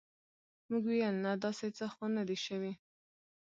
[0.69, 2.73] موږ ویل نه داسې څه خو نه دي شوي.